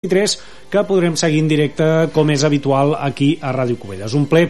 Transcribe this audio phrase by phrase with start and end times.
[0.00, 0.38] 23
[0.72, 4.14] que podrem seguir en directe com és habitual aquí a Ràdio Covelles.
[4.16, 4.46] Un ple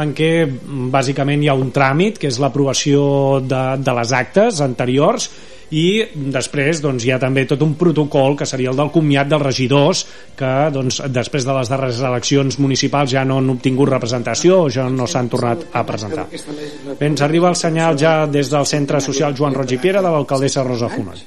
[0.00, 0.46] en què
[0.94, 3.02] bàsicament hi ha un tràmit que és l'aprovació
[3.44, 5.28] de, de les actes anteriors
[5.76, 5.84] i
[6.32, 10.06] després doncs, hi ha també tot un protocol que seria el del comiat dels regidors
[10.40, 14.88] que doncs, després de les darreres eleccions municipals ja no han obtingut representació o ja
[14.88, 16.30] no s'han tornat a presentar.
[16.32, 20.16] Bé, ens arriba el senyal ja des del Centre Social Joan Roig i Piera de
[20.16, 21.26] l'alcaldessa Rosa Fonoll.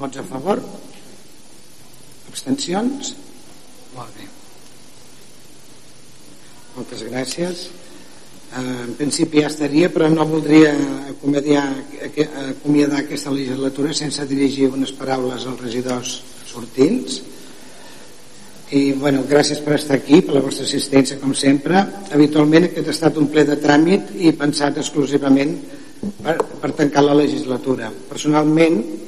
[0.00, 0.87] Vots a favor?
[2.38, 3.16] Abstencions?
[3.96, 4.26] Molt bé.
[6.76, 7.64] Moltes gràcies.
[8.48, 10.70] Eh, en principi ja estaria, però no voldria
[11.10, 11.64] acomiadar,
[12.44, 16.12] acomiadar aquesta legislatura sense dirigir unes paraules als regidors
[16.46, 17.18] sortints.
[18.70, 21.82] I, bueno, gràcies per estar aquí, per la vostra assistència, com sempre.
[22.14, 25.56] Habitualment aquest ha estat un ple de tràmit i pensat exclusivament
[26.22, 27.90] per, per tancar la legislatura.
[28.12, 29.07] Personalment,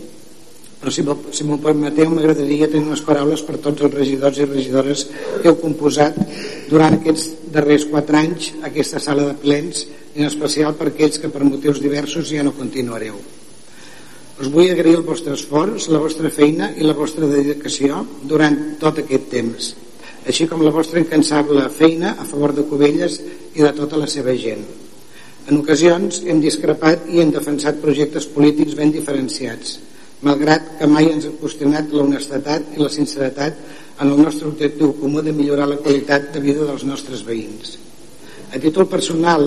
[0.80, 1.05] però si,
[1.37, 5.02] si m'ho permeteu m'agradaria tenir unes paraules per tots els regidors i regidores
[5.43, 6.16] que heu composat
[6.71, 11.45] durant aquests darrers quatre anys aquesta sala de plens en especial per aquells que per
[11.45, 13.21] motius diversos ja no continuareu.
[14.40, 19.05] Us vull agrair el vostre esforç la vostra feina i la vostra dedicació durant tot
[19.05, 19.74] aquest temps
[20.29, 23.21] així com la vostra incansable feina a favor de Cubelles
[23.55, 24.65] i de tota la seva gent.
[25.49, 29.79] En ocasions hem discrepat i hem defensat projectes polítics ben diferenciats
[30.23, 33.57] malgrat que mai ens ha qüestionat l'honestedat i la sinceritat
[34.01, 37.77] en el nostre objectiu comú de millorar la qualitat de vida dels nostres veïns.
[38.52, 39.46] A títol personal,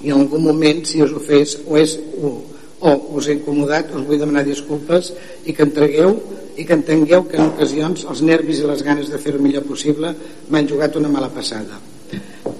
[0.00, 2.32] i en algun moment, si us ho fes o, és, o,
[2.80, 5.12] o us he incomodat, us vull demanar disculpes
[5.44, 6.16] i que entregueu
[6.56, 10.12] i que entengueu que en ocasions els nervis i les ganes de fer-ho millor possible
[10.48, 11.78] m'han jugat una mala passada.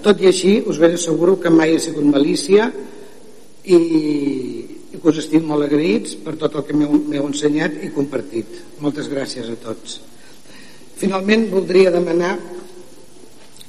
[0.01, 2.71] Tot i així, us ben asseguro que mai ha sigut malícia
[3.65, 3.81] i,
[4.91, 8.57] i que us estic molt agraïts per tot el que m'heu ensenyat i compartit.
[8.83, 10.01] Moltes gràcies a tots.
[11.01, 12.35] Finalment, voldria demanar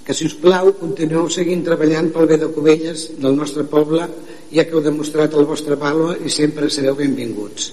[0.03, 4.07] que, si us plau, continueu seguint treballant pel bé de Cubelles, del nostre poble,
[4.51, 7.69] ja que heu demostrat el vostre valor i sempre sereu benvinguts.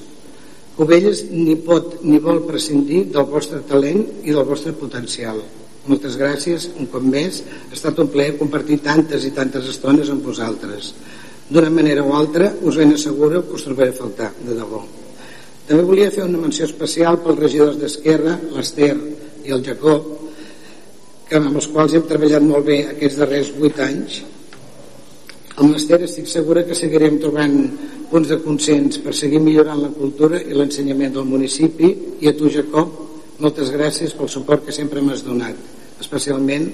[0.77, 5.41] Cubelles ni pot ni vol prescindir del vostre talent i del vostre potencial.
[5.89, 7.41] Moltes gràcies, un cop més.
[7.71, 10.93] Ha estat un plaer compartir tantes i tantes estones amb vosaltres
[11.49, 14.83] d'una manera o altra us ben asseguro que us trobaré a faltar, de debò.
[15.69, 18.95] També volia fer una menció especial pels regidors d'Esquerra, l'Ester
[19.45, 20.07] i el Jacob,
[21.29, 24.23] que amb els quals hem treballat molt bé aquests darrers vuit anys.
[25.59, 27.59] Amb l'Ester estic segura que seguirem trobant
[28.09, 31.91] punts de consens per seguir millorant la cultura i l'ensenyament del municipi
[32.25, 32.95] i a tu, Jacob,
[33.39, 35.59] moltes gràcies pel suport que sempre m'has donat,
[36.01, 36.71] especialment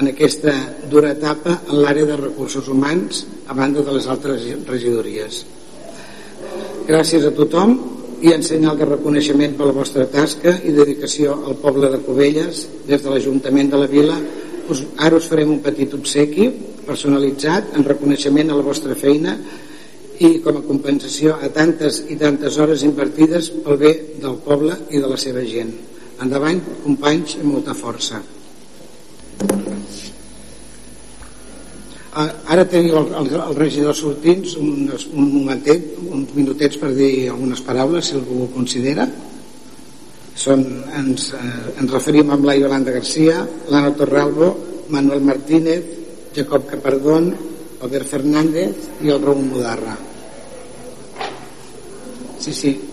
[0.00, 0.52] en aquesta
[0.88, 5.44] dura etapa en l'àrea de recursos humans a banda de les altres regidories.
[6.88, 7.76] Gràcies a tothom
[8.24, 12.64] i en senyal de reconeixement per la vostra tasca i dedicació al poble de Cubelles
[12.88, 14.16] des de l'Ajuntament de la Vila
[14.72, 16.48] us, ara us farem un petit obsequi
[16.88, 19.36] personalitzat en reconeixement a la vostra feina
[20.20, 25.00] i com a compensació a tantes i tantes hores invertides pel bé del poble i
[25.00, 25.72] de la seva gent.
[26.20, 28.20] Endavant, companys, i molta força.
[32.10, 37.62] Ara teniu el, el, el regidor sortint uns, un momentet, uns minutets per dir algunes
[37.62, 39.06] paraules si algú ho considera.
[40.40, 40.64] Són,
[40.96, 44.50] ens, eh, ens referim amb la Yolanda Garcia l'Anna Torralbo,
[44.90, 45.96] Manuel Martínez
[46.34, 47.30] Jacob Capardón
[47.80, 49.96] Albert Fernández i el Raúl Mudarra.
[52.40, 52.89] Sí, sí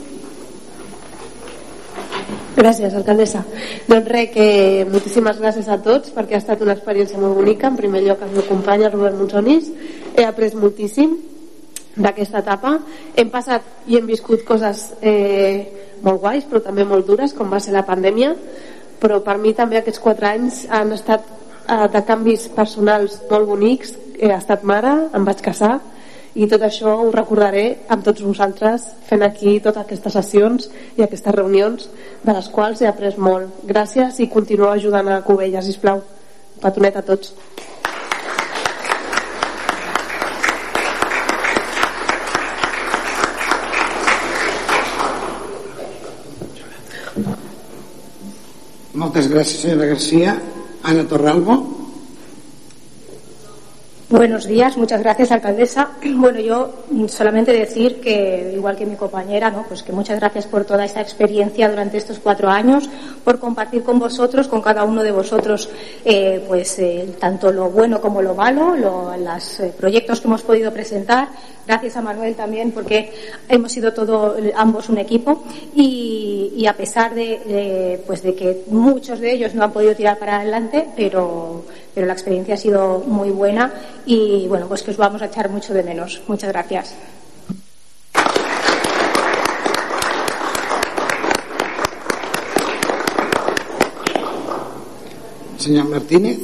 [2.58, 3.44] Gràcies, alcaldessa.
[3.86, 4.46] Doncs res, que
[4.90, 7.70] moltíssimes gràcies a tots perquè ha estat una experiència molt bonica.
[7.70, 9.68] En primer lloc, el meu company, el Robert Monsonis.
[10.18, 11.14] He après moltíssim
[11.94, 12.72] d'aquesta etapa.
[13.14, 17.62] Hem passat i hem viscut coses eh, molt guais, però també molt dures, com va
[17.62, 18.34] ser la pandèmia.
[18.98, 23.94] Però per mi també aquests quatre anys han estat eh, de canvis personals molt bonics.
[24.18, 25.76] He estat mare, em vaig casar,
[26.38, 30.68] i tot això ho recordaré amb tots vosaltres fent aquí totes aquestes sessions
[30.98, 31.88] i aquestes reunions
[32.22, 33.64] de les quals he après molt.
[33.66, 36.04] Gràcies i continueu ajudant a Covella sisplau.
[36.62, 37.34] Petonet a tots.
[48.98, 50.38] Moltes gràcies senyora Garcia.
[50.88, 51.77] Anna Torralbo
[54.10, 55.90] Buenos días, muchas gracias, alcaldesa.
[56.18, 56.74] Bueno, yo
[57.10, 59.66] solamente decir que, igual que mi compañera, ¿no?
[59.68, 62.90] pues que muchas gracias por toda esta experiencia durante estos cuatro años,
[63.26, 65.70] por compartir con vosotros, con cada uno de vosotros,
[66.06, 70.72] eh, pues eh, tanto lo bueno como lo malo, los eh, proyectos que hemos podido
[70.72, 71.28] presentar.
[71.68, 73.12] Gracias a Manuel también, porque
[73.50, 75.44] hemos sido todos ambos un equipo
[75.76, 80.38] y, a pesar de, pues de que muchos de ellos no han podido tirar para
[80.38, 81.66] adelante, pero
[81.98, 83.74] pero la experiencia ha sido muy buena
[84.06, 86.22] y bueno, pues que os vamos a echar mucho de menos.
[86.28, 86.94] Muchas gracias.
[95.58, 96.38] Señor Martínez.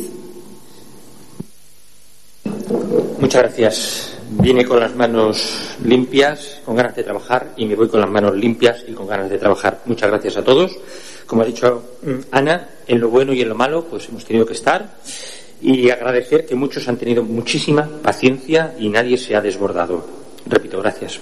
[3.20, 4.18] Muchas gracias.
[4.32, 8.36] Vine con las manos limpias, con ganas de trabajar y me voy con las manos
[8.36, 9.82] limpias y con ganas de trabajar.
[9.86, 10.76] Muchas gracias a todos.
[11.28, 14.48] Como ha dicho mm, Ana, en lo bueno y en lo malo, pues hemos tenido
[14.48, 14.96] que estar
[15.64, 20.06] y agradecer que muchos han tenido muchísima paciencia y nadie se ha desbordado.
[20.46, 21.22] Repito, gracias.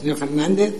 [0.00, 0.72] Señor Fernández.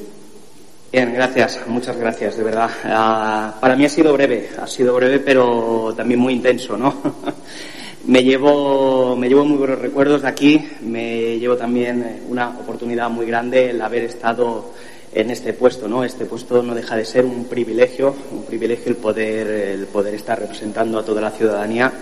[0.93, 2.71] Bien, gracias, muchas gracias, de verdad.
[2.85, 6.95] Uh, para mí ha sido breve, ha sido breve, pero también muy intenso, ¿no?
[8.07, 13.11] Me llevo, me llevo muy buenos recuerdos de aquí, me llevo también eh, una oportunidad
[13.11, 14.73] muy grande el haber estado
[15.13, 16.03] en este puesto, ¿no?
[16.03, 20.41] Este puesto no deja de ser un privilegio, un privilegio el poder, el poder estar
[20.41, 21.93] representando a toda la ciudadanía.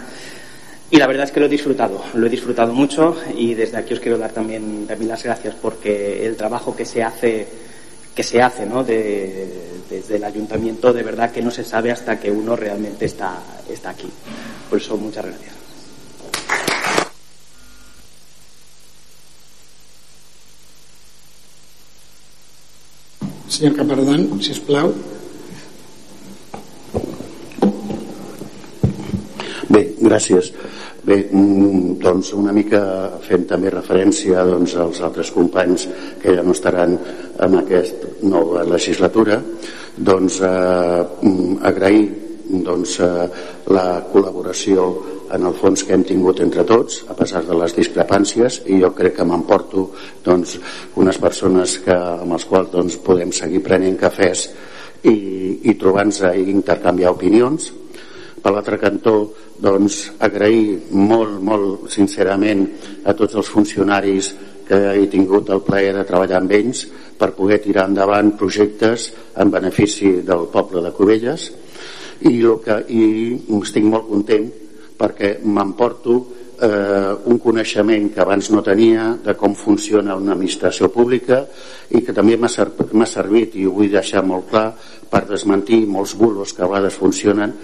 [0.88, 3.92] Y la verdad es que lo he disfrutado, lo he disfrutado mucho y desde aquí
[3.92, 7.44] os quiero dar también, también las gracias porque el trabajo que se hace,
[8.14, 8.84] que se hace, ¿no?
[8.84, 13.90] desde el ayuntamiento, de verdad que no se sabe hasta que uno realmente está, está
[13.90, 14.08] aquí.
[14.70, 15.57] Por eso, muchas gracias.
[23.58, 24.92] Senyor Capardán, si us plau.
[29.66, 30.52] Bé, gràcies.
[31.02, 32.80] Bé, mm, doncs una mica
[33.24, 35.88] fent també referència doncs, als altres companys
[36.22, 36.94] que ja no estaran
[37.40, 39.40] en aquesta nova legislatura,
[39.96, 42.04] doncs eh, mm, agrair
[42.62, 43.28] doncs, eh,
[43.74, 44.86] la col·laboració
[45.34, 48.90] en el fons que hem tingut entre tots a pesar de les discrepàncies i jo
[48.96, 49.88] crec que m'emporto
[50.24, 50.56] doncs,
[50.96, 54.48] unes persones que, amb les quals doncs, podem seguir prenent cafès
[55.04, 55.14] i,
[55.68, 57.70] i trobant-nos i intercanviar opinions.
[58.38, 59.14] Per l'altre cantó
[59.58, 62.64] doncs, agrair molt, molt sincerament
[63.04, 64.32] a tots els funcionaris
[64.68, 66.84] que he tingut el plaer de treballar amb ells
[67.18, 69.08] per poder tirar endavant projectes
[69.40, 71.48] en benefici del poble de Cubelles.
[72.18, 73.02] I, el que, i
[73.62, 74.48] estic molt content
[74.98, 76.18] perquè m'emporto
[76.60, 81.44] eh, un coneixement que abans no tenia de com funciona una administració pública
[81.94, 82.68] i que també m'ha ser,
[83.06, 84.72] servit i ho vull deixar molt clar
[85.08, 87.54] per desmentir molts bulos que a vegades funcionen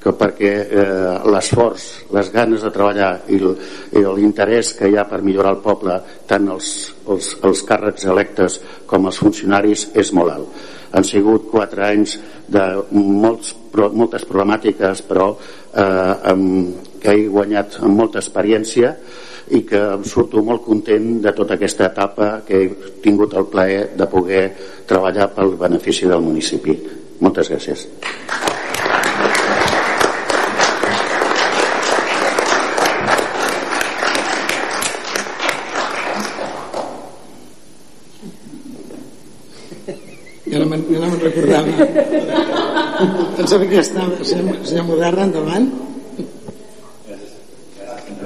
[0.00, 5.54] que perquè eh, l'esforç, les ganes de treballar i l'interès que hi ha per millorar
[5.56, 5.98] el poble
[6.28, 6.68] tant els,
[7.08, 10.60] els, els càrrecs electes com els funcionaris és molt alt.
[10.96, 12.16] Han sigut quatre anys
[12.50, 15.34] de molts, moltes problemàtiques però
[15.74, 18.94] eh, amb, que he guanyat amb molta experiència
[19.50, 22.68] i que em surto molt content de tota aquesta etapa que he
[23.02, 24.44] tingut el plaer de poder
[24.86, 26.76] treballar pel benefici del municipi.
[27.20, 27.88] Moltes gràcies.
[40.50, 42.08] Ja no me'n no me recordava.
[43.40, 44.18] Pensava que estava.
[44.20, 45.70] Senyor, Moderna, endavant.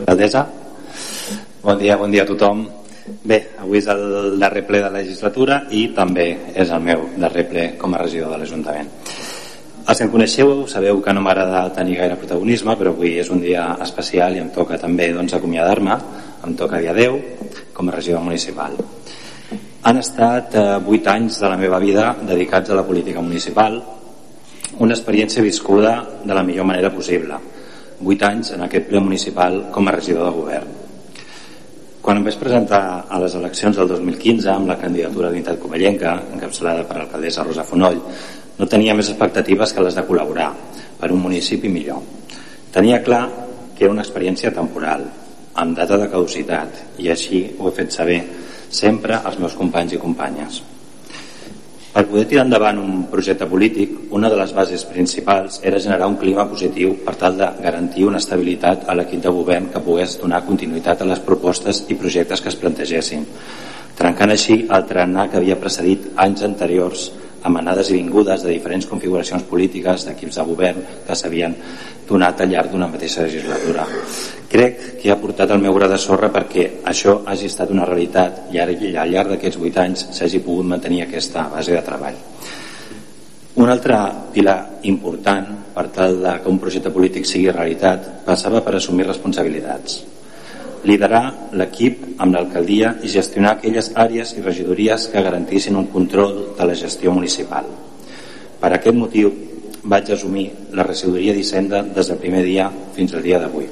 [0.01, 0.43] Alcaldessa,
[1.63, 2.65] bon dia, bon dia a tothom.
[3.23, 6.27] Bé, avui és el darrer ple de la legislatura i també
[6.59, 8.91] és el meu darrer ple com a regidor de l'Ajuntament.
[9.87, 13.39] Els que em coneixeu sabeu que no m'agrada tenir gaire protagonisme, però avui és un
[13.45, 15.99] dia especial i em toca també doncs, acomiadar-me,
[16.43, 17.21] em toca dir adeu
[17.73, 18.75] com a regidor municipal.
[19.85, 23.79] Han estat eh, 8 anys de la meva vida dedicats a la política municipal,
[24.79, 27.37] una experiència viscuda de la millor manera possible.
[28.01, 30.73] Vuit anys en aquest ple municipal com a regidor de govern.
[32.05, 36.85] Quan em vaig presentar a les eleccions del 2015 amb la candidatura d'Unitat Covellenca, encapçalada
[36.85, 38.03] per l'alcaldessa Rosa Fonoll,
[38.59, 40.51] no tenia més expectatives que les de col·laborar
[41.01, 42.03] per un municipi millor.
[42.75, 43.25] Tenia clar
[43.75, 45.07] que era una experiència temporal,
[45.55, 48.21] amb data de caducitat, i així ho he fet saber
[48.69, 50.63] sempre als meus companys i companyes.
[51.95, 56.17] Per poder tirar endavant un projecte polític, una de les bases principals era generar un
[56.19, 60.43] clima positiu per tal de garantir una estabilitat a l'equip de govern que pogués donar
[60.43, 63.23] continuïtat a les propostes i projectes que es plantegessin,
[63.95, 67.13] trencant així el trenar que havia precedit anys anteriors
[67.45, 71.55] amb anades i vingudes de diferents configuracions polítiques d'equips de govern que s'havien
[72.09, 73.87] donat al llarg d'una mateixa legislatura.
[74.51, 78.49] Crec que ha portat el meu gra de sorra perquè això hagi estat una realitat
[78.53, 78.75] i al
[79.13, 82.19] llarg d'aquests vuit anys s'hagi pogut mantenir aquesta base de treball.
[83.55, 83.99] Un altre
[84.35, 84.59] pilar
[84.91, 90.03] important per tal de que un projecte polític sigui realitat passava per assumir responsabilitats
[90.85, 96.69] liderar l'equip amb l'alcaldia i gestionar aquelles àrees i regidories que garantissin un control de
[96.69, 97.67] la gestió municipal.
[98.61, 99.33] Per aquest motiu
[99.85, 103.67] vaig assumir la regidoria d'Hisenda des del primer dia fins al dia d'avui.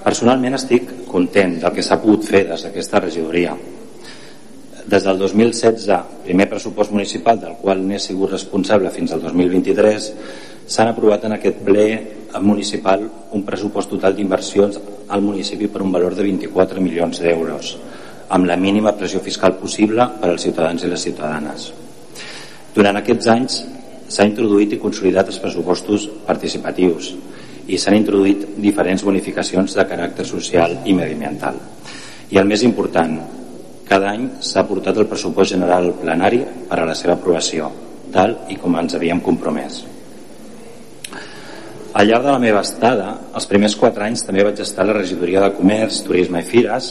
[0.00, 3.52] Personalment estic content del que s'ha pogut fer des d'aquesta regidoria.
[4.90, 5.86] Des del 2016,
[6.24, 10.08] primer pressupost municipal del qual n'he sigut responsable fins al 2023,
[10.66, 11.86] s'han aprovat en aquest ple
[12.38, 13.02] municipal
[13.32, 17.76] un pressupost total d'inversions al municipi per un valor de 24 milions d'euros,
[18.30, 21.72] amb la mínima pressió fiscal possible per als ciutadans i les ciutadanes.
[22.74, 23.58] Durant aquests anys
[24.10, 27.12] s'ha introduït i consolidat els pressupostos participatius
[27.70, 31.58] i s'han introduït diferents bonificacions de caràcter social i mediambiental.
[32.30, 33.16] I el més important,
[33.90, 37.70] cada any s'ha portat el pressupost general plenari per a la seva aprovació,
[38.14, 39.82] tal i com ens havíem compromès.
[41.92, 44.94] Al llarg de la meva estada, els primers quatre anys també vaig estar a la
[44.94, 46.90] regidoria de Comerç, Turisme i Fires.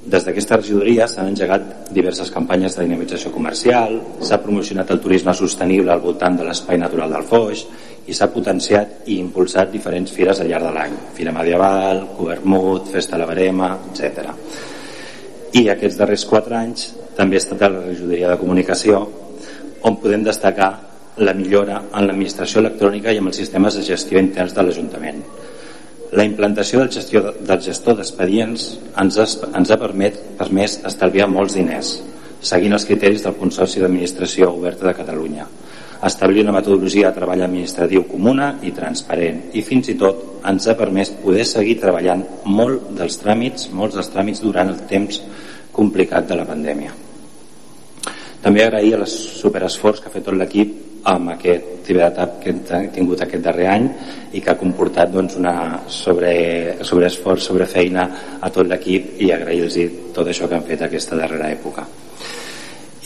[0.00, 5.92] Des d'aquesta regidoria s'han engegat diverses campanyes de dinamització comercial, s'ha promocionat el turisme sostenible
[5.92, 7.66] al voltant de l'espai natural del Foix
[8.08, 10.96] i s'ha potenciat i impulsat diferents fires al llarg de l'any.
[11.12, 14.32] Fira Medieval, Covermut, Festa la Verema, etc.
[15.52, 19.04] I aquests darrers quatre anys també he estat a la regidoria de comunicació
[19.84, 20.87] on podem destacar
[21.18, 25.22] la millora en l'administració electrònica i amb els sistemes de gestió interns de l'Ajuntament.
[26.18, 28.68] La implantació del, gestió, del gestor d'expedients
[29.02, 29.26] ens, ha,
[29.58, 31.98] ens ha permet, permès estalviar molts diners,
[32.40, 35.44] seguint els criteris del Consorci d'Administració Oberta de Catalunya,
[36.08, 40.76] establir una metodologia de treball administratiu comuna i transparent i fins i tot ens ha
[40.78, 45.20] permès poder seguir treballant molt dels tràmits, molts dels tràmits durant el temps
[45.74, 46.94] complicat de la pandèmia.
[48.42, 53.22] També agrair el superesforç que ha fet tot l'equip amb aquest tibetap que hem tingut
[53.24, 53.86] aquest darrer any
[54.36, 55.54] i que ha comportat doncs, una
[55.88, 56.32] sobre,
[56.84, 58.08] sobre esforç, sobre feina
[58.40, 59.78] a tot l'equip i agrair-los
[60.14, 61.86] tot això que han fet aquesta darrera època.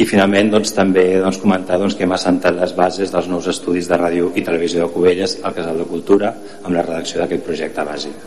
[0.03, 3.91] I finalment doncs, també doncs, comentar doncs, que hem assentat les bases dels nous estudis
[3.91, 6.33] de ràdio i televisió de Cubelles al Casal de Cultura
[6.63, 8.25] amb la redacció d'aquest projecte bàsic.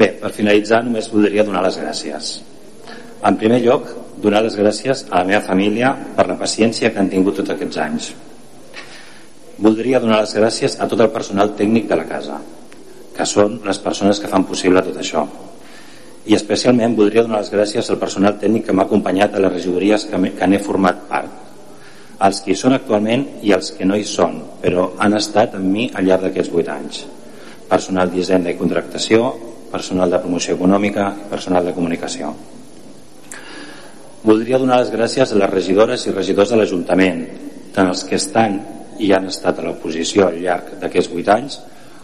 [0.00, 2.32] Bé, per finalitzar només voldria donar les gràcies.
[3.28, 3.92] En primer lloc,
[4.24, 7.80] donar les gràcies a la meva família per la paciència que han tingut tots aquests
[7.84, 8.10] anys
[9.60, 12.38] Voldria donar les gràcies a tot el personal tècnic de la casa,
[13.12, 15.26] que són les persones que fan possible tot això.
[16.24, 20.06] I especialment voldria donar les gràcies al personal tècnic que m'ha acompanyat a les regidories
[20.08, 21.36] que, n'he format part,
[22.24, 25.68] els que hi són actualment i els que no hi són, però han estat amb
[25.76, 27.04] mi al llarg d'aquests vuit anys.
[27.68, 29.30] Personal d'hisenda i contractació,
[29.70, 32.32] personal de promoció econòmica, personal de comunicació.
[34.24, 37.24] Voldria donar les gràcies a les regidores i regidors de l'Ajuntament,
[37.72, 38.60] tant els que estan
[39.00, 41.58] i han estat a l'oposició al llarg d'aquests vuit anys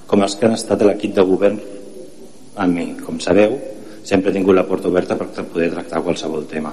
[0.06, 1.60] com els que han estat a l'equip de govern
[2.56, 2.88] amb mi.
[3.04, 3.56] Com sabeu,
[4.06, 6.72] sempre he tingut la porta oberta per poder tractar qualsevol tema.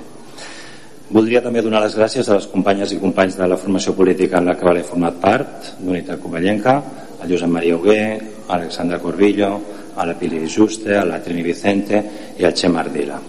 [1.13, 4.47] Voldria també donar les gràcies a les companyes i companys de la formació política en
[4.49, 6.75] la que he format part, d'Unitat Covellenca,
[7.21, 7.99] a Josep Maria Hugué,
[8.47, 9.51] a Alexandra Corbillo,
[9.95, 12.01] a la Pili Juste, a la Trini Vicente
[12.39, 13.19] i al Xema Ardila.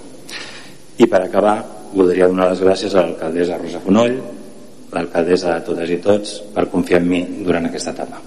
[0.96, 1.58] I per acabar,
[1.92, 4.16] voldria donar les gràcies a l'alcaldessa Rosa Fonoll,
[4.94, 8.22] l'alcaldessa de totes i tots per confiar en mi durant aquesta etapa.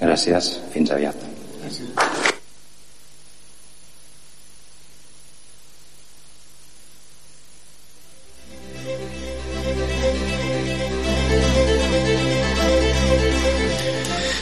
[0.00, 1.28] Gràcies, fins aviat.
[1.60, 2.28] Gràcies.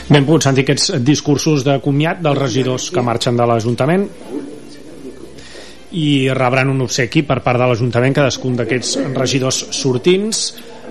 [0.09, 4.07] Ben pogut sentir aquests discursos de comiat dels regidors que marxen de l'Ajuntament
[6.01, 10.41] i rebran un obsequi per part de l'Ajuntament cadascun d'aquests regidors sortins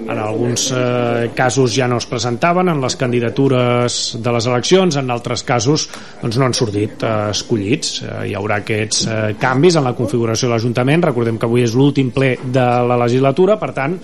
[0.06, 5.10] en alguns eh, casos ja no es presentaven en les candidatures de les eleccions en
[5.10, 5.88] altres casos
[6.22, 8.02] doncs no han sortit eh, escollits.
[8.02, 11.08] Eh, hi haurà aquests eh, canvis en la configuració de l'Ajuntament.
[11.10, 13.98] Recordem que avui és l'últim ple de la legislatura per tant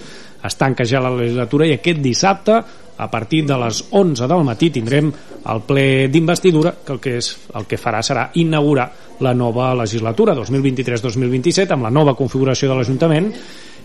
[0.44, 2.58] es tanca ja la legislatura i aquest dissabte
[2.96, 5.10] a partir de les 11 del matí tindrem
[5.50, 8.86] el ple d'investidura que el que, és, el que farà serà inaugurar
[9.24, 13.32] la nova legislatura 2023-2027 amb la nova configuració de l'Ajuntament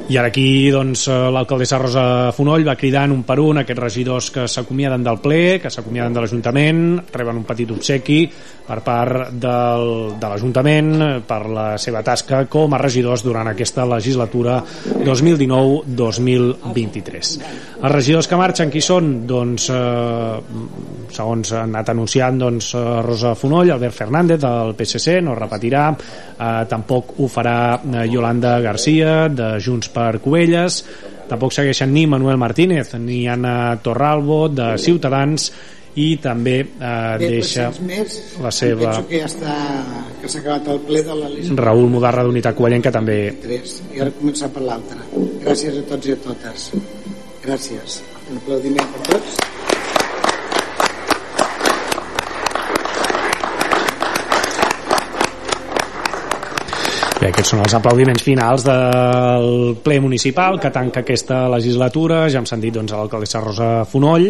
[0.07, 4.31] I ara aquí doncs, eh, l'alcaldessa Rosa Fonoll va cridant un per un aquests regidors
[4.31, 8.31] que s'acomiaden del ple, que s'acomiaden de l'Ajuntament, reben un petit obsequi
[8.67, 14.63] per part del, de l'Ajuntament per la seva tasca com a regidors durant aquesta legislatura
[14.63, 17.39] 2019-2023.
[17.83, 19.27] Els regidors que marxen, qui són?
[19.27, 20.39] Doncs, eh,
[21.19, 26.65] segons ha anat anunciant doncs, eh, Rosa Fonoll, Albert Fernández del PSC, no repetirà, eh,
[26.71, 30.83] tampoc ho farà eh, Yolanda Garcia de Junts per Cubelles,
[31.31, 35.49] tampoc segueixen ni Manuel Martínez ni Anna Torralbo de Ciutadans
[35.97, 39.55] i també eh, deixa més, la seva penso que ja està
[40.21, 43.19] que s'ha acabat el ple de la legislatura Raül Mudarra d'Unitat Covellenca també.
[43.47, 45.01] 3 i ara començar per l'altra.
[45.47, 46.71] Gràcies a tots i a totes.
[47.47, 48.01] Gràcies.
[48.27, 49.56] Un aplaudiment per tots
[57.17, 62.27] Bé, aquests són els aplaudiments finals del ple municipal que tanca aquesta legislatura.
[62.29, 64.27] Ja hem sentit doncs, l'alcaldessa Rosa Fonoll.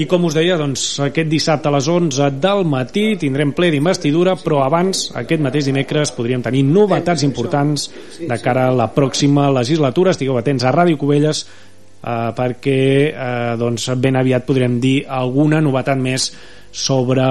[0.00, 4.34] I com us deia, doncs, aquest dissabte a les 11 del matí tindrem ple d'investidura,
[4.40, 7.86] però abans, aquest mateix dimecres, podríem tenir novetats importants
[8.18, 10.16] de cara a la pròxima legislatura.
[10.16, 12.80] Estigueu atents a Ràdio Cubelles eh, perquè
[13.12, 16.30] eh, doncs, ben aviat podrem dir alguna novetat més
[16.76, 17.24] sobre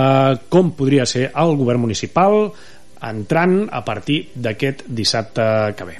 [0.49, 2.49] com podria ser el govern municipal,
[3.01, 5.43] entrant a partir d'aquest dissabte
[5.75, 5.99] que ve.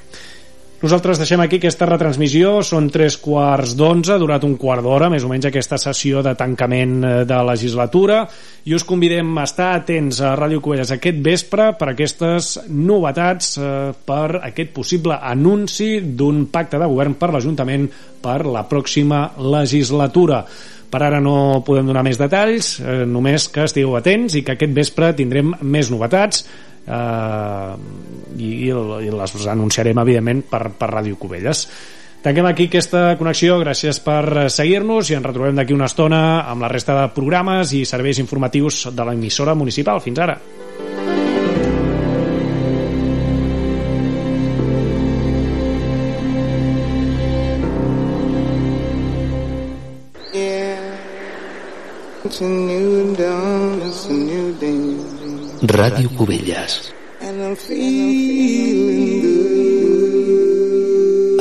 [0.76, 5.24] Nosaltres deixem aquí aquesta retransmissió, són tres quarts d'onze, ha durat un quart d'hora, més
[5.24, 8.18] o menys aquesta sessió de tancament eh, de legislatura,
[8.68, 13.70] i us convidem a estar atents a Ràdio Covelles aquest vespre per aquestes novetats, eh,
[14.04, 17.88] per aquest possible anunci d'un pacte de govern per l'Ajuntament
[18.20, 20.44] per la pròxima legislatura.
[20.92, 24.76] Per ara no podem donar més detalls, eh, només que estigueu atents i que aquest
[24.76, 26.44] vespre tindrem més novetats
[26.86, 27.76] eh,
[28.38, 31.66] i, i les anunciarem evidentment per, per Ràdio Cubelles
[32.26, 36.70] Tanquem aquí aquesta connexió, gràcies per seguir-nos i ens retrobem d'aquí una estona amb la
[36.72, 40.02] resta de programes i serveis informatius de l'emissora municipal.
[40.02, 40.40] Fins ara.
[52.26, 52.95] It's a new
[55.62, 56.92] Ràdio Cubelles.
[57.22, 57.56] El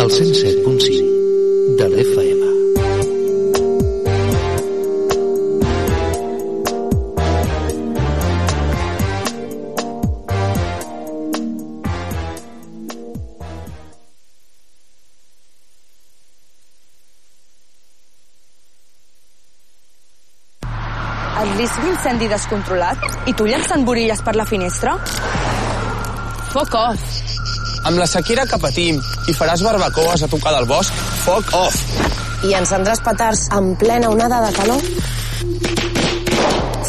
[0.08, 2.35] 107.5 de l'FM.
[22.06, 22.98] Risc d'incendi descontrolat?
[23.26, 24.96] I tu llançant borilles per la finestra?
[26.54, 27.02] Fuck off.
[27.86, 31.76] Amb la sequera que patim i faràs barbacoes a tocar del bosc, fuck off.
[32.46, 34.82] I encendràs petards en plena onada de calor?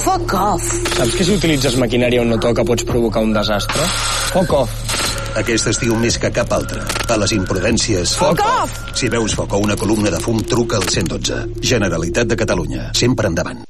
[0.04, 0.66] Fuck off.
[0.96, 3.86] Saps que si utilitzes maquinària on no toca pots provocar un desastre?
[4.34, 4.82] Fuck off.
[5.36, 6.82] Aquest estiu més que cap altre.
[7.08, 8.16] A les imprudències...
[8.20, 8.76] Fuck off!
[8.96, 11.60] Si veus foc o una columna de fum, truca al 112.
[11.60, 12.90] Generalitat de Catalunya.
[12.96, 13.64] Sempre endavant.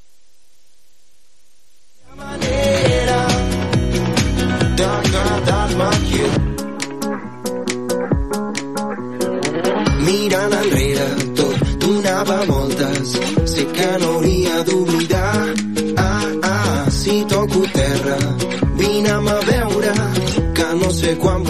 [21.03, 21.46] Que no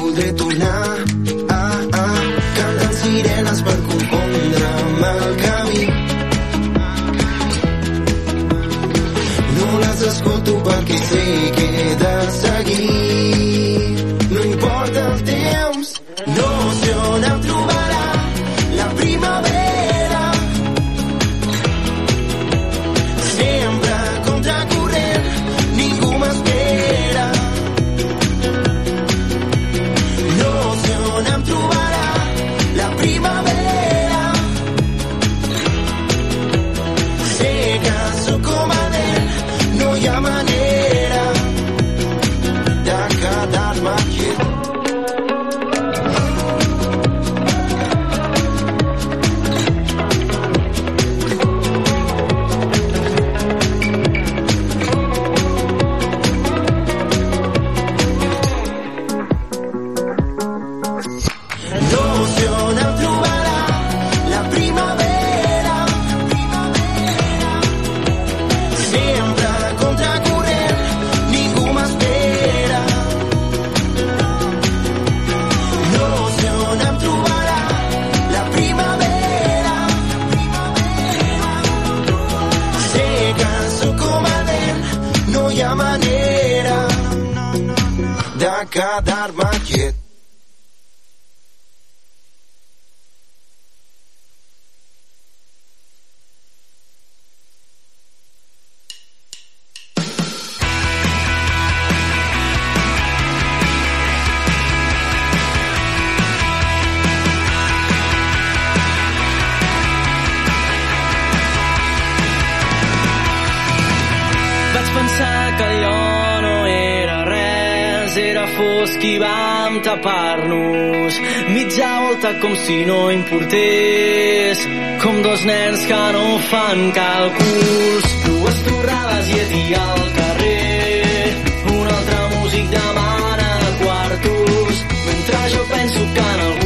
[118.17, 121.21] era fosc i vam tapar-nos.
[121.49, 124.67] Mitja volta com si no importés
[125.03, 128.07] com dos nens que no fan càlculs.
[128.27, 131.35] Dues torrades i dia al carrer
[131.75, 133.51] un altre músic demana
[133.83, 136.66] quartos mentre jo penso que en algú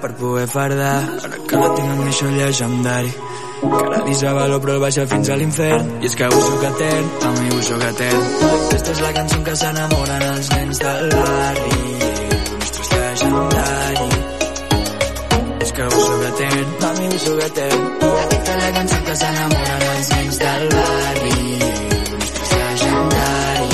[0.00, 0.96] per poder fardar.
[1.24, 3.12] Ara que la tinc amb això llegendari.
[3.58, 5.88] Cada dia valor però baixa fins a l'infern.
[6.02, 8.26] I és que ho soc etern, a mi ho soc etern.
[8.48, 11.80] Aquesta és la cançó que s'enamoren els nens del barri.
[12.52, 14.08] Nostre és llegendari.
[15.66, 17.84] És que soc etern, a mi soc etern.
[18.12, 21.36] Aquesta és la cançó que s'enamoren els nens del barri.
[22.14, 23.68] Nostre és llegendari.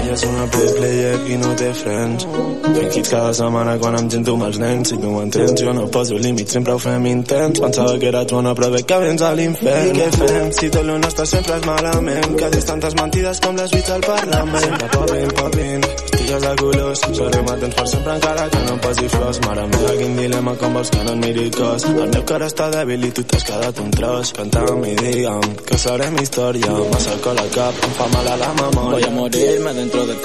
[0.00, 2.26] Ella és una play player i no té frens
[2.70, 4.88] Tranquils cada setmana quan em gento amb els nens.
[4.90, 8.24] Si no ho entens jo no poso límits sempre ho fem intens Pensava que era
[8.30, 9.90] bona però veig que vens a l'infern.
[9.90, 12.36] I què fem si tot lo nostre sempre és malament?
[12.40, 14.64] Que dius tantes mentides com les buits al Parlament.
[14.64, 17.02] Sempre popin, popin, estigues de colors.
[17.20, 19.40] Seré matens per sempre encara que no em posi flors.
[19.46, 21.86] Mare meva quin dilema com vols que no et miri el cos?
[21.90, 24.34] El meu cor està dèbil i tu t'has quedat un tros.
[24.40, 26.76] Canta'm i digue'm que serem història.
[26.94, 28.90] Massa alcohol al cap, em fa mal a la memòria.
[28.96, 30.20] Voy a morirme dentro del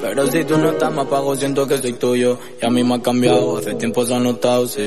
[0.00, 2.38] Pero si tú no estás me apago siento que soy tuyo.
[2.60, 4.82] Y a mí me ha cambiado, hace tiempo se ha notado, sí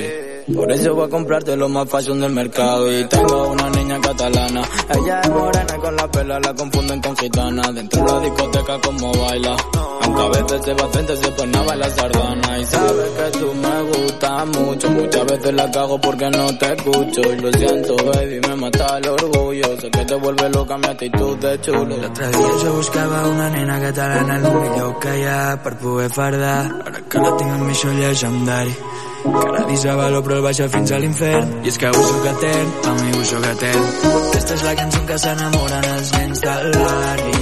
[0.54, 2.92] Por eso voy a comprarte lo más fashion del mercado.
[2.92, 4.62] Y tengo una niña catalana.
[4.90, 7.72] Ella es morena con la pela la confunden con gitana.
[7.72, 9.56] Dentro de la discoteca como baila.
[10.02, 12.60] Aunque a veces se va frente se pone a bailar sardana.
[12.60, 14.90] Y sabes que tú me gustas mucho.
[14.92, 17.22] Muchas veces la cago porque no te escucho.
[17.22, 19.80] Y lo siento baby, me mata el orgullo.
[19.80, 21.98] Sé que te vuelve loca mi actitud de chulo.
[21.98, 27.02] L'altre dia jo buscava una nena catalana El millor que hi ha poder fardar Ara
[27.10, 28.76] que la tinc amb mi això llegendari
[29.24, 31.50] cada dia valor però el baixa fins a l'infern.
[31.64, 35.18] I és que ho soc etern, a mi soc etern Aquesta és la cançó que
[35.24, 37.36] s'enamoren els nens llegendari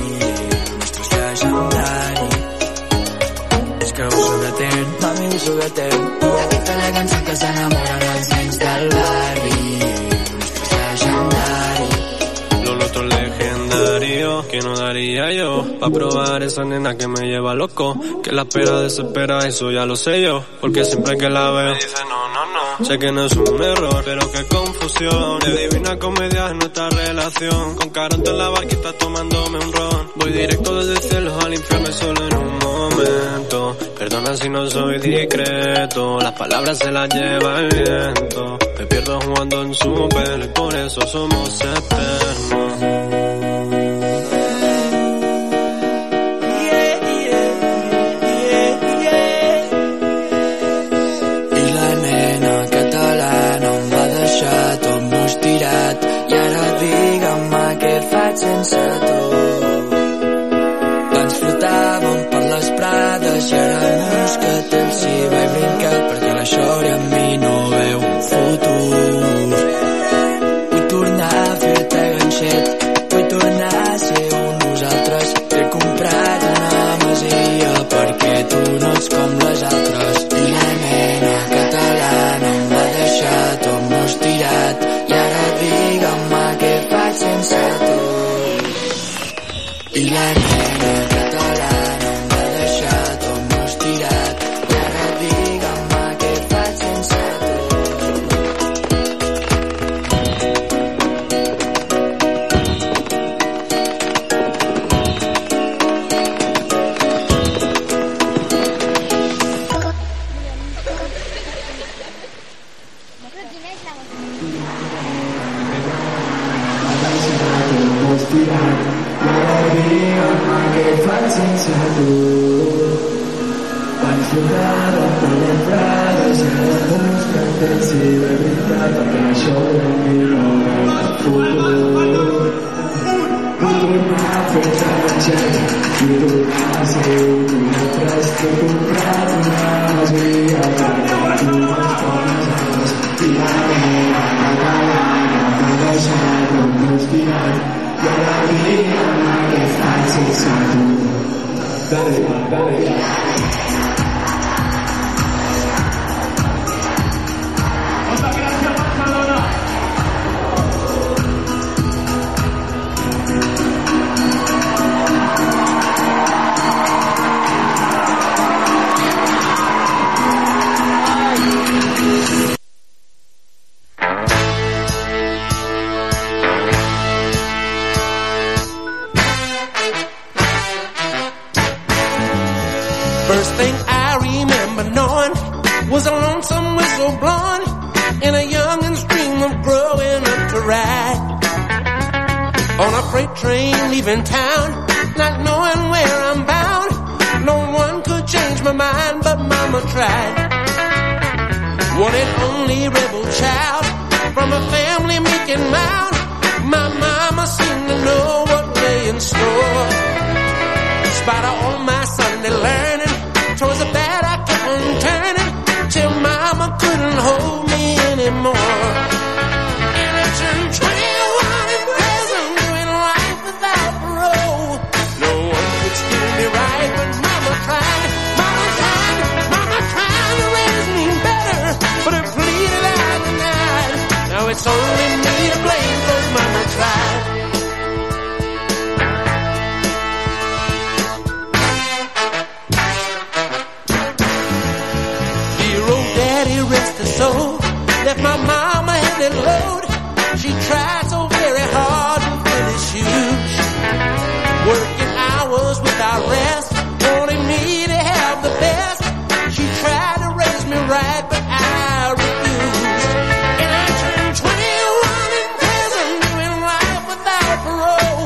[3.85, 6.03] És que ho soc etern, a mi ho soc etern
[6.33, 9.18] Aquesta és la cançó que s'enamoren els nens del barri
[14.19, 18.43] legendario que no daría yo Pa' probar esa nena que me lleva loco Que la
[18.43, 22.45] espera desespera, eso ya lo sé yo Porque siempre que la veo dice no, no,
[22.53, 25.39] no Sé que no es un error, pero qué confusión.
[25.39, 27.75] De divina comedia es nuestra relación.
[27.75, 30.11] Con Caronte en la barquita tomándome un ron.
[30.15, 33.77] Voy directo desde el cielo al infierno solo en un momento.
[33.97, 38.57] Perdona si no soy discreto Las palabras se las lleva el viento.
[38.77, 42.58] Me pierdo jugando en su pelo y por eso somos eternos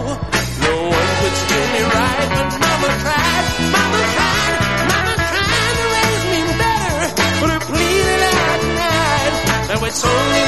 [0.03, 4.59] No one could steer me right, but Mama tried, Mama tried,
[4.91, 7.07] Mama tried to raise me better,
[7.39, 7.51] but
[9.87, 10.42] it's only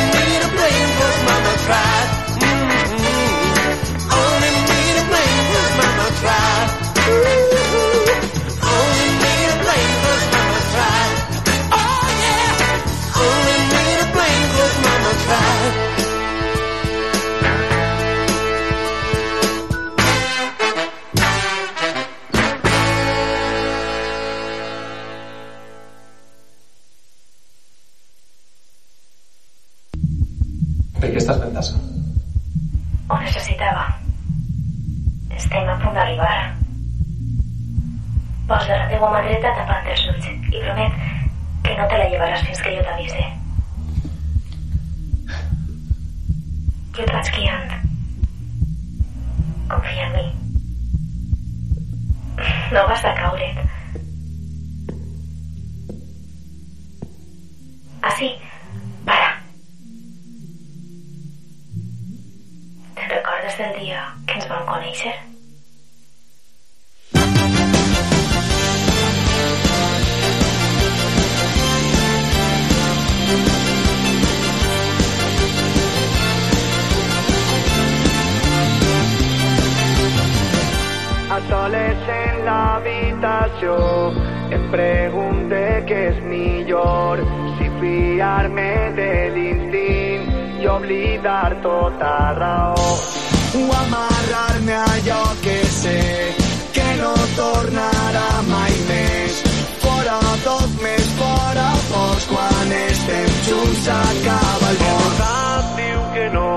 [103.45, 105.01] Junts s'acaba el món.
[105.05, 106.51] El cap diu que no,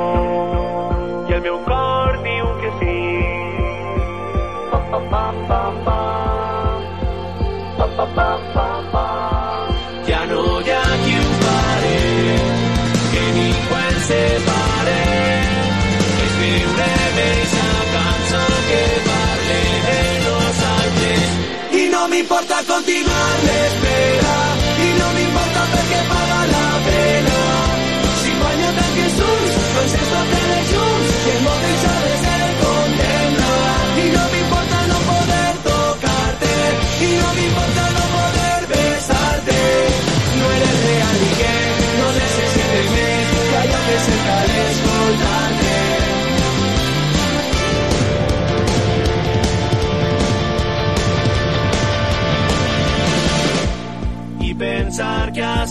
[1.29, 2.97] i el meu cor diu que sí.
[4.71, 5.99] Pa, pa, pa, pa, pa.
[7.79, 9.05] Pa, pa, pa, pa, pa.
[10.09, 11.93] Ja no hi ha qui ho pare,
[13.13, 14.99] que ningú ens separe.
[16.25, 19.61] És viure més a cançó que parle
[19.91, 21.39] de nosaltres.
[21.83, 23.08] I no m'importa continuar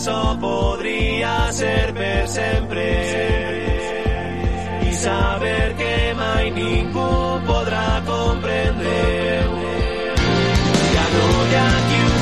[0.08, 2.84] eso podría ser per sempre
[4.88, 7.10] i saber que mai ningú
[7.48, 9.00] podrà comprendre
[10.94, 12.14] ja no hi ha qui ho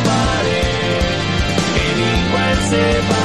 [1.74, 3.15] que ningú ens separa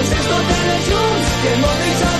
[0.00, 2.19] doncs ens porten els llums que el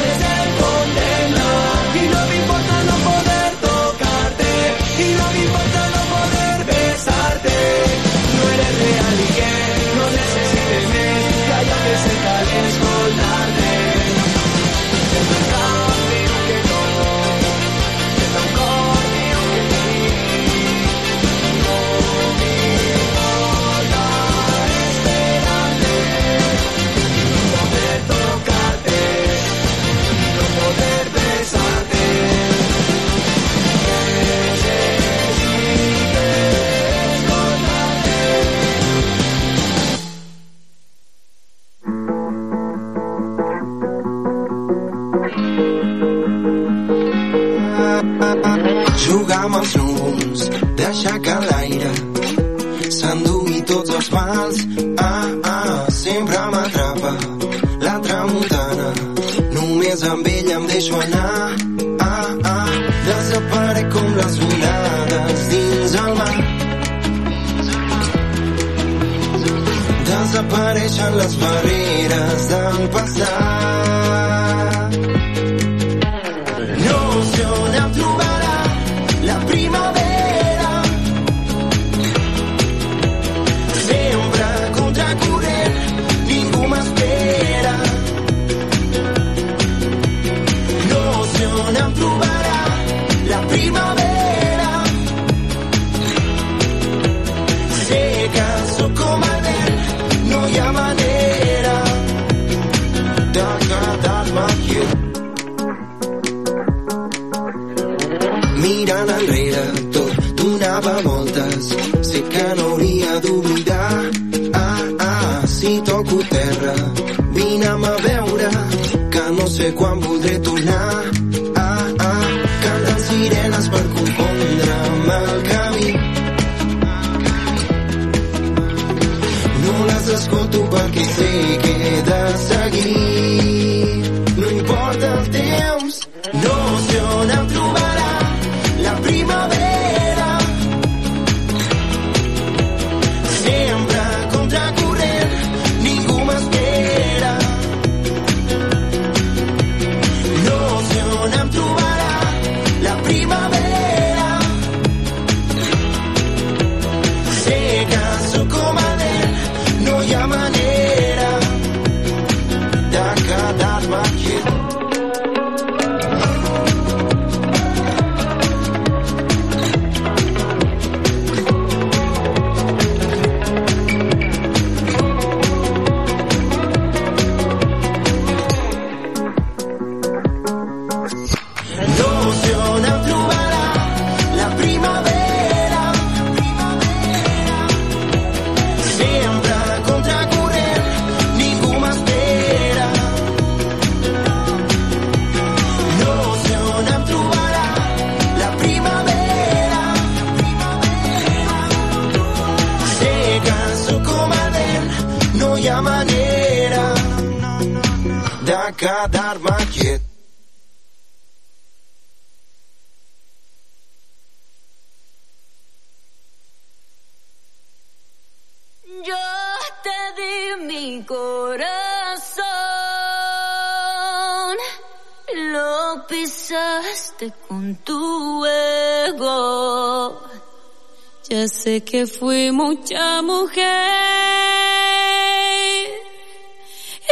[231.70, 233.64] Sé que fui mucha mujer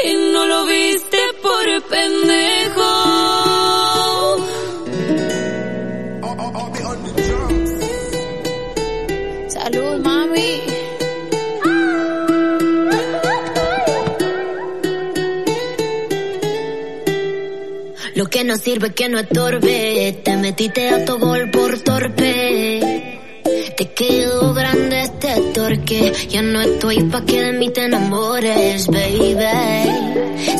[0.04, 2.90] y no lo viste por pendejo.
[9.46, 10.60] Salud, mami.
[18.16, 22.97] Lo que no sirve que no estorbe, te metiste a tu gol por torpe
[25.88, 29.34] que ya no estoy pa' que de mí te enamores, baby.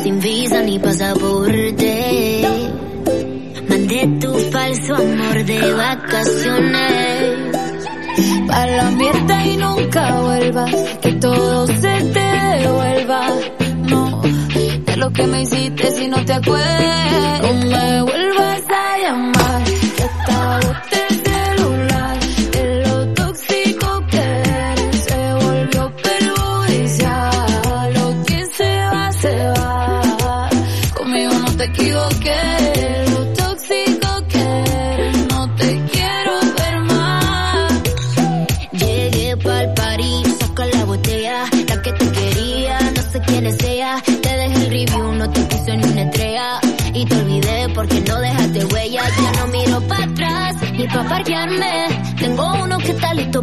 [0.02, 1.92] Sin visa ni pasaporte.
[3.68, 7.32] Mandé tu falso amor de vacaciones.
[8.48, 12.28] Pa' la mierda y nunca vuelvas, que todo se te
[12.62, 13.20] devuelva.
[13.90, 14.22] No,
[14.86, 17.42] de lo que me hiciste si no te acuerdas.
[17.42, 20.60] No me vuelvas a llamar, que esta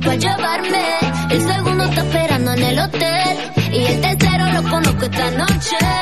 [0.05, 0.83] para llevarme.
[1.31, 3.37] El segundo está esperando en el hotel.
[3.73, 5.94] Y el tercero lo conozco esta noche.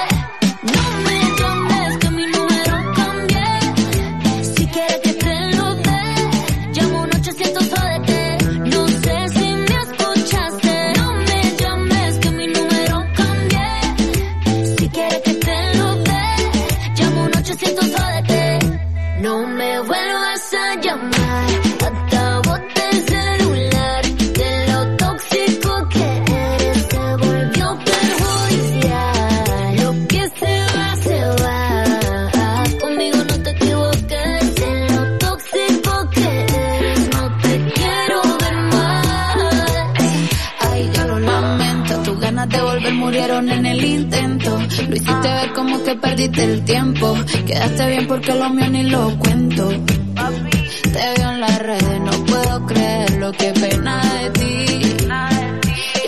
[44.93, 47.15] Lo hiciste ver como que perdiste el tiempo.
[47.47, 49.69] Quedaste bien porque lo mío ni lo cuento.
[49.69, 54.81] Te veo en las redes, no puedo creer lo que pena de ti.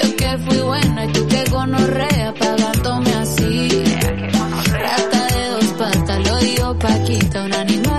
[0.03, 3.69] Yo que fui buena y tú que gonorrea pagándome así.
[4.71, 7.94] Rata de dos patas, lo digo Paquita, un animal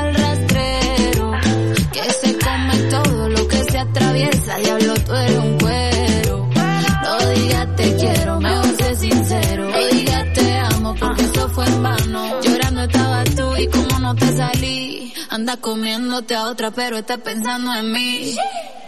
[15.47, 18.35] Anda comiéndote a otra pero estás pensando en mí.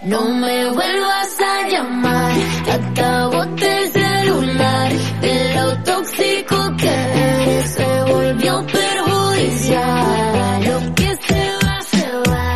[0.03, 2.33] No me vuelvas a llamar,
[2.69, 4.93] acabo el celular.
[5.21, 10.65] De lo tóxico que eres se volvió perjudicial.
[10.65, 12.55] Lo que se va, se va.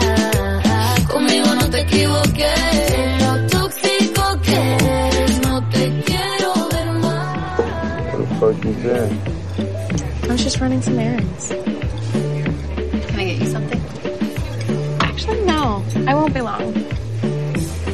[1.06, 2.90] Conmigo no te equivoques.
[2.90, 7.58] De lo tóxico que eres, no te quiero ver más.
[8.10, 9.12] What the fuck is that?
[10.24, 11.61] I was just running some errands.
[16.42, 16.72] long.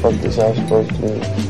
[0.01, 1.48] Fuck is I supposed to do?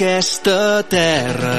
[0.00, 1.56] Fruits d'aquesta terra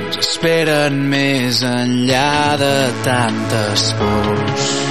[0.00, 2.74] ens esperen més enllà de
[3.04, 4.85] tantes pors.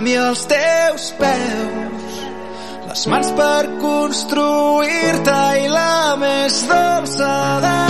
[0.00, 2.14] Camí als teus peus.
[2.88, 7.36] Les mans per construir-te i la més dolça
[7.66, 7.89] de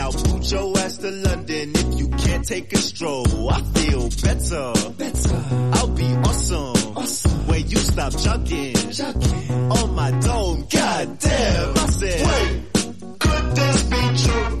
[0.00, 3.50] Now boot your ass to London if you can't take a stroll.
[3.50, 4.72] I feel better.
[4.96, 5.44] Better.
[5.74, 6.96] I'll be awesome.
[6.96, 7.46] Awesome.
[7.46, 8.76] When you stop jacking.
[8.92, 9.50] Jacking.
[9.70, 10.66] On my dome.
[10.70, 11.76] God damn.
[11.76, 12.26] I said.
[12.26, 13.18] Wait.
[13.18, 14.59] Could this be true?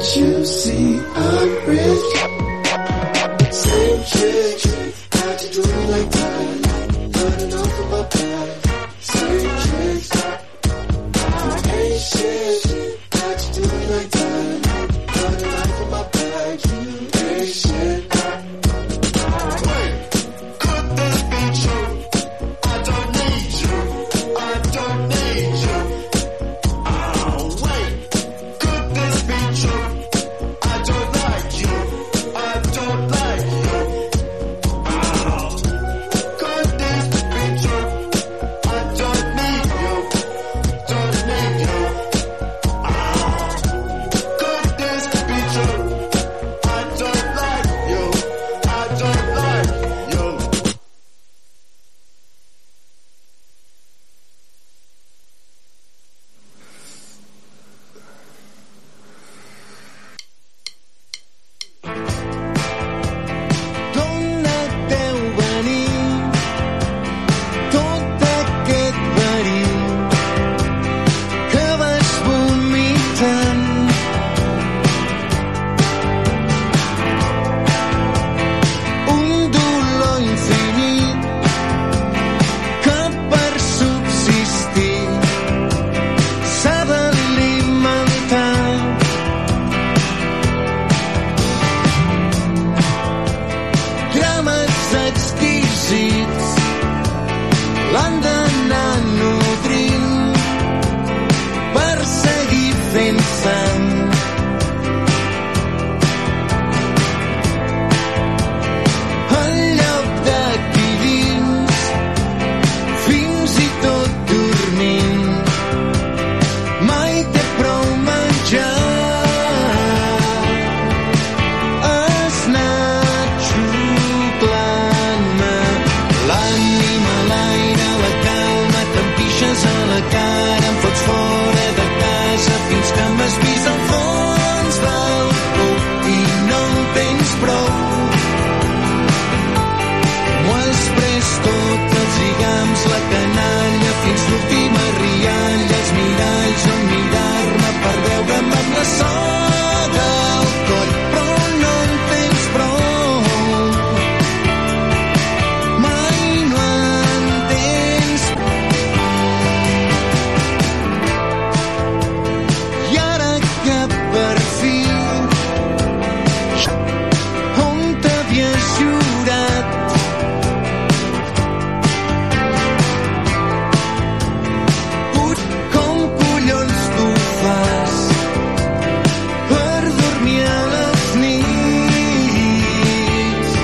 [0.00, 1.09] that you see.